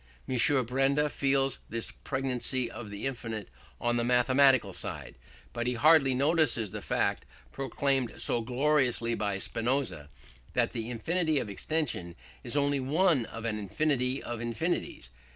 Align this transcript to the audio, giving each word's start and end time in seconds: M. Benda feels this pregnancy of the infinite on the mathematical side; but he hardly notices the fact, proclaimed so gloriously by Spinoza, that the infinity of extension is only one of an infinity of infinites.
M. 0.27 0.65
Benda 0.65 1.09
feels 1.09 1.59
this 1.69 1.91
pregnancy 1.91 2.71
of 2.71 2.89
the 2.89 3.05
infinite 3.05 3.49
on 3.79 3.97
the 3.97 4.03
mathematical 4.03 4.73
side; 4.73 5.13
but 5.53 5.67
he 5.67 5.75
hardly 5.75 6.15
notices 6.15 6.71
the 6.71 6.81
fact, 6.81 7.23
proclaimed 7.51 8.19
so 8.19 8.41
gloriously 8.41 9.13
by 9.13 9.37
Spinoza, 9.37 10.09
that 10.53 10.71
the 10.71 10.89
infinity 10.89 11.37
of 11.37 11.51
extension 11.51 12.15
is 12.43 12.57
only 12.57 12.79
one 12.79 13.27
of 13.27 13.45
an 13.45 13.59
infinity 13.59 14.23
of 14.23 14.41
infinites. 14.41 15.11